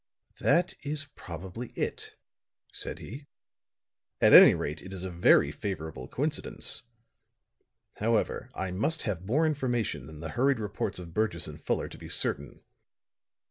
"That 0.39 0.73
is 0.81 1.05
probably 1.13 1.67
it," 1.75 2.15
said 2.73 2.97
he. 2.97 3.27
"At 4.19 4.33
any 4.33 4.55
rate 4.55 4.81
it 4.81 4.93
is 4.93 5.03
a 5.03 5.11
very 5.11 5.51
favorable 5.51 6.07
coincidence. 6.07 6.81
However, 7.97 8.49
I 8.55 8.71
must 8.71 9.03
have 9.03 9.27
more 9.27 9.45
information 9.45 10.07
than 10.07 10.19
the 10.19 10.29
hurried 10.29 10.59
reports 10.59 10.97
of 10.97 11.13
Burgess 11.13 11.45
and 11.47 11.61
Fuller 11.61 11.87
to 11.87 11.99
be 11.99 12.09
certain. 12.09 12.63